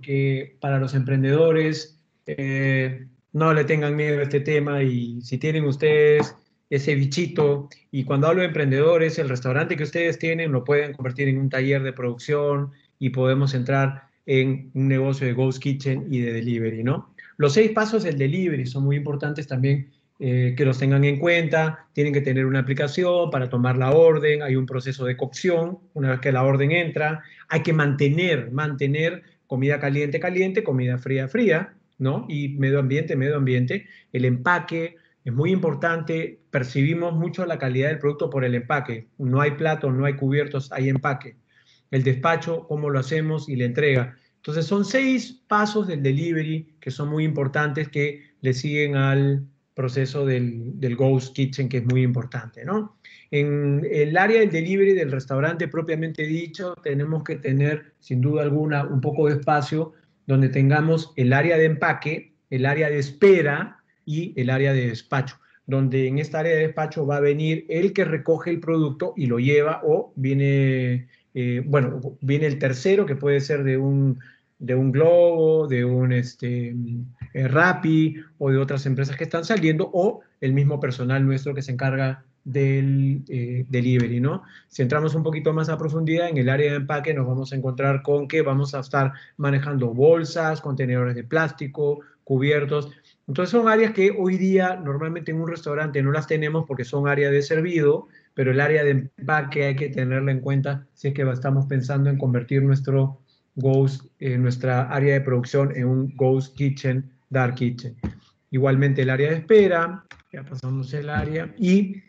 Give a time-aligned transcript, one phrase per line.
[0.00, 5.64] porque para los emprendedores eh, no le tengan miedo a este tema y si tienen
[5.64, 6.34] ustedes
[6.70, 11.28] ese bichito, y cuando hablo de emprendedores, el restaurante que ustedes tienen lo pueden convertir
[11.28, 16.20] en un taller de producción y podemos entrar en un negocio de Ghost Kitchen y
[16.20, 17.12] de delivery, ¿no?
[17.36, 21.88] Los seis pasos del delivery son muy importantes también eh, que los tengan en cuenta.
[21.92, 26.10] Tienen que tener una aplicación para tomar la orden, hay un proceso de cocción una
[26.10, 27.22] vez que la orden entra.
[27.48, 32.24] Hay que mantener, mantener comida caliente, caliente, comida fría, fría, ¿no?
[32.28, 33.88] Y medio ambiente, medio ambiente.
[34.12, 36.38] El empaque es muy importante.
[36.52, 39.08] Percibimos mucho la calidad del producto por el empaque.
[39.18, 41.34] No hay platos, no hay cubiertos, hay empaque.
[41.90, 44.16] El despacho, cómo lo hacemos y la entrega.
[44.36, 49.48] Entonces son seis pasos del delivery que son muy importantes que le siguen al
[49.80, 52.98] proceso del, Ghost Kitchen, que es muy importante, ¿no?
[53.30, 58.84] En el área del delivery del restaurante propiamente dicho, tenemos que tener, sin duda alguna,
[58.84, 59.94] un poco de espacio
[60.26, 65.36] donde tengamos el área de empaque, el área de espera y el área de despacho,
[65.66, 69.26] donde en esta área de despacho va a venir el que recoge el producto y
[69.26, 74.18] lo lleva o viene, eh, bueno, viene el tercero que puede ser de un
[74.60, 76.76] de un Globo, de un este,
[77.34, 81.62] eh, Rappi o de otras empresas que están saliendo o el mismo personal nuestro que
[81.62, 84.42] se encarga del eh, delivery, ¿no?
[84.68, 87.56] Si entramos un poquito más a profundidad en el área de empaque, nos vamos a
[87.56, 92.90] encontrar con que vamos a estar manejando bolsas, contenedores de plástico, cubiertos.
[93.28, 97.08] Entonces son áreas que hoy día normalmente en un restaurante no las tenemos porque son
[97.08, 101.14] áreas de servido, pero el área de empaque hay que tenerla en cuenta si es
[101.14, 103.20] que estamos pensando en convertir nuestro
[103.60, 107.96] Ghost, eh, nuestra área de producción en un Ghost Kitchen, Dark Kitchen.
[108.50, 111.54] Igualmente el área de espera, ya pasamos el área.
[111.56, 112.02] ¿Y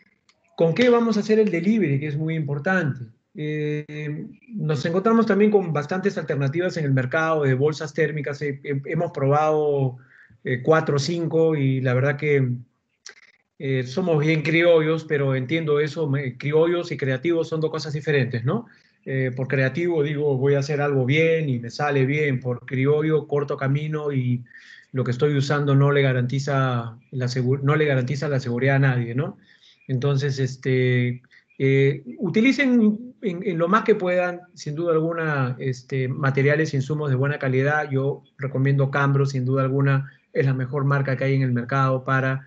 [0.56, 2.00] con qué vamos a hacer el delivery?
[2.00, 3.06] Que es muy importante.
[3.34, 8.42] Eh, nos encontramos también con bastantes alternativas en el mercado de bolsas térmicas.
[8.42, 9.98] hemos probado
[10.44, 12.50] eh, cuatro o cinco y la verdad que
[13.86, 18.66] somos bien criollos, pero entiendo eso, criollos y creativos son dos cosas diferentes, ¿no?
[19.04, 23.26] Eh, por creativo digo voy a hacer algo bien y me sale bien, por criollo
[23.26, 24.44] corto camino y
[24.92, 27.26] lo que estoy usando no le garantiza la,
[27.62, 29.38] no le garantiza la seguridad a nadie, ¿no?
[29.88, 31.22] Entonces, este,
[31.58, 37.16] eh, utilicen en, lo más que puedan, sin duda alguna, este, materiales e insumos de
[37.16, 37.90] buena calidad.
[37.90, 42.04] Yo recomiendo Cambro, sin duda alguna, es la mejor marca que hay en el mercado
[42.04, 42.46] para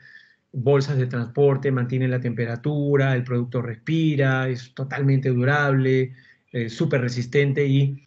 [0.51, 6.13] bolsas de transporte, mantiene la temperatura, el producto respira, es totalmente durable,
[6.55, 8.01] eh, súper resistente y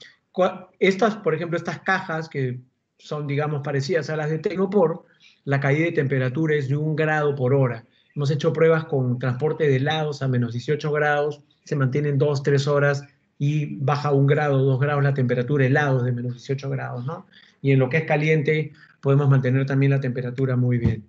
[0.78, 2.58] estas, por ejemplo, estas cajas que
[2.96, 5.04] son, digamos, parecidas a las de Tecnopor,
[5.44, 7.84] la caída de temperatura es de un grado por hora.
[8.16, 12.66] Hemos hecho pruebas con transporte de helados a menos 18 grados, se mantienen 2, 3
[12.68, 13.04] horas
[13.38, 17.26] y baja un grado, dos grados la temperatura, helados de menos 18 grados, ¿no?
[17.60, 18.72] Y en lo que es caliente
[19.02, 21.06] podemos mantener también la temperatura muy bien.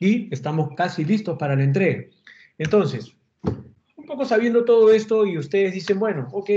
[0.00, 2.04] Y estamos casi listos para la entrega.
[2.56, 3.14] Entonces,
[4.24, 6.50] sabiendo todo esto y ustedes dicen, bueno, ok,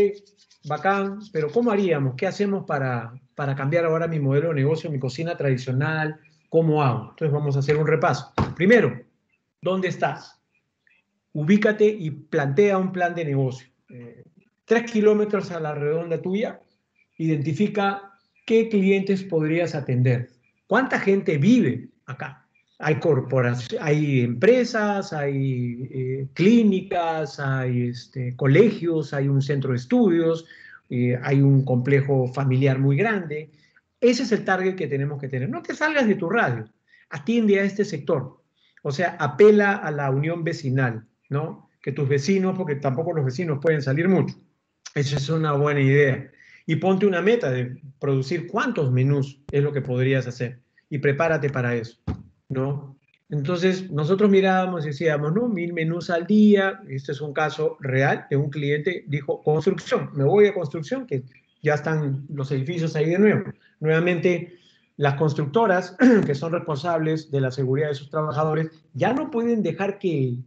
[0.65, 2.15] bacán, pero ¿cómo haríamos?
[2.15, 6.19] ¿Qué hacemos para, para cambiar ahora mi modelo de negocio, mi cocina tradicional?
[6.49, 7.09] ¿Cómo hago?
[7.11, 8.31] Entonces vamos a hacer un repaso.
[8.55, 9.01] Primero,
[9.61, 10.39] ¿dónde estás?
[11.33, 13.67] Ubícate y plantea un plan de negocio.
[13.89, 14.23] Eh,
[14.65, 16.61] tres kilómetros a la redonda tuya,
[17.17, 18.11] identifica
[18.45, 20.29] qué clientes podrías atender.
[20.67, 22.40] ¿Cuánta gente vive acá?
[22.81, 22.99] Hay
[23.79, 30.45] hay empresas, hay eh, clínicas, hay este, colegios, hay un centro de estudios,
[30.89, 33.51] eh, hay un complejo familiar muy grande.
[33.99, 35.47] Ese es el target que tenemos que tener.
[35.47, 36.65] No te salgas de tu radio,
[37.09, 38.41] atiende a este sector.
[38.81, 41.69] O sea, apela a la unión vecinal, ¿no?
[41.83, 44.35] Que tus vecinos, porque tampoco los vecinos pueden salir mucho.
[44.95, 46.31] Esa es una buena idea.
[46.65, 50.59] Y ponte una meta de producir cuántos menús es lo que podrías hacer.
[50.89, 51.99] Y prepárate para eso.
[52.51, 52.97] ¿No?
[53.29, 58.27] Entonces, nosotros mirábamos y decíamos, no, mil menús al día, este es un caso real
[58.29, 61.23] de un cliente, dijo, construcción, me voy a construcción, que
[61.61, 63.43] ya están los edificios ahí de nuevo.
[63.79, 64.57] Nuevamente,
[64.97, 69.97] las constructoras, que son responsables de la seguridad de sus trabajadores, ya no pueden dejar
[69.97, 70.37] que,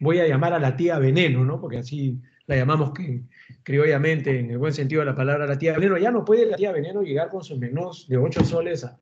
[0.00, 1.60] voy a llamar a la tía veneno, ¿no?
[1.60, 3.22] Porque así la llamamos que,
[3.62, 6.56] criollamente, en el buen sentido de la palabra, la tía veneno, ya no puede la
[6.56, 8.98] tía veneno llegar con sus menús de 8 soles a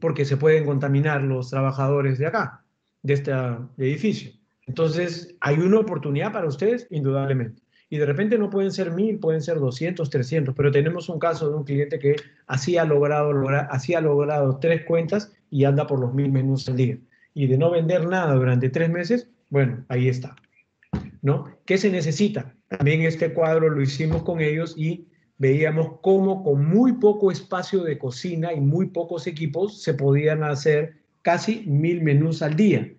[0.00, 2.64] porque se pueden contaminar los trabajadores de acá,
[3.02, 3.32] de este
[3.78, 4.32] edificio.
[4.66, 7.62] Entonces, hay una oportunidad para ustedes, indudablemente.
[7.90, 11.48] Y de repente no pueden ser mil, pueden ser 200, 300, pero tenemos un caso
[11.48, 12.16] de un cliente que
[12.46, 16.68] así ha logrado, lograr, así ha logrado tres cuentas y anda por los mil menús
[16.68, 16.98] al día.
[17.32, 20.36] Y de no vender nada durante tres meses, bueno, ahí está.
[21.22, 21.46] ¿No?
[21.64, 22.54] ¿Qué se necesita?
[22.68, 25.08] También este cuadro lo hicimos con ellos y
[25.38, 30.96] veíamos cómo con muy poco espacio de cocina y muy pocos equipos se podían hacer
[31.22, 32.92] casi mil menús al día,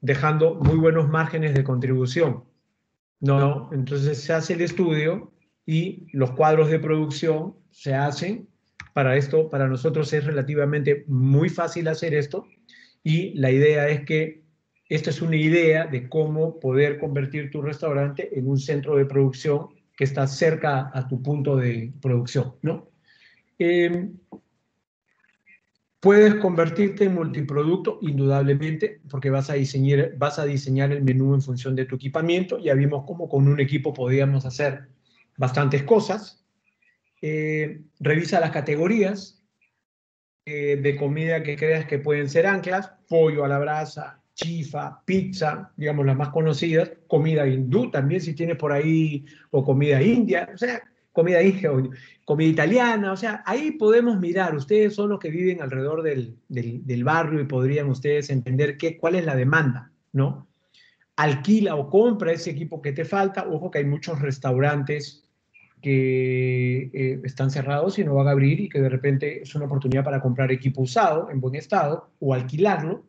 [0.00, 2.44] dejando muy buenos márgenes de contribución.
[3.20, 5.32] No, entonces se hace el estudio
[5.64, 8.48] y los cuadros de producción se hacen.
[8.92, 12.46] Para esto, para nosotros es relativamente muy fácil hacer esto
[13.02, 14.42] y la idea es que
[14.88, 19.75] esta es una idea de cómo poder convertir tu restaurante en un centro de producción
[19.96, 22.90] que está cerca a tu punto de producción, ¿no?
[23.58, 24.18] Em,
[26.00, 31.96] puedes convertirte en multiproducto, indudablemente, porque vas a, diseñar, el menú en función de tu
[31.96, 32.58] equipamiento.
[32.58, 34.88] Ya vimos cómo con un equipo podíamos hacer
[35.36, 36.44] bastantes cosas.
[37.22, 39.42] Eh, revisa las categorías
[40.44, 45.72] eh, de comida que creas que pueden ser anclas, pollo a la brasa, chifa, pizza,
[45.76, 50.58] digamos las más conocidas, comida hindú también si tienes por ahí, o comida india, o
[50.58, 51.70] sea, comida india,
[52.24, 57.04] comida italiana, o sea, ahí podemos mirar, ustedes son los que viven alrededor del, del,
[57.04, 60.46] barrio y podrían ustedes entender qué, cuál es la demanda, ¿no?
[61.16, 65.24] Alquila o compra ese equipo que te falta, ojo que hay muchos restaurantes
[65.80, 69.64] que eh, están cerrados y no van a abrir y que de repente es una
[69.64, 73.02] oportunidad para comprar equipo usado en buen estado o alquilarlo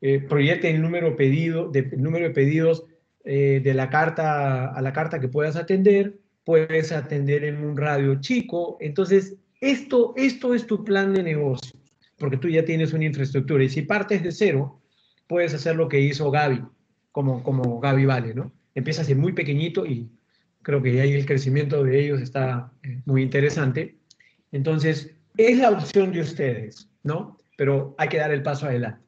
[0.00, 2.84] eh, proyecte el número, pedido, de, número de pedidos
[3.24, 8.20] eh, de la carta a la carta que puedas atender, puedes atender en un radio
[8.20, 8.78] chico.
[8.80, 11.78] Entonces, esto, esto es tu plan de negocio,
[12.18, 13.64] porque tú ya tienes una infraestructura.
[13.64, 14.80] Y si partes de cero,
[15.26, 16.62] puedes hacer lo que hizo Gaby,
[17.12, 18.52] como, como Gaby Vale, ¿no?
[18.74, 20.08] Empiezas de muy pequeñito y
[20.62, 23.98] creo que ahí el crecimiento de ellos está eh, muy interesante.
[24.52, 27.36] Entonces, es la opción de ustedes, ¿no?
[27.56, 29.07] Pero hay que dar el paso adelante.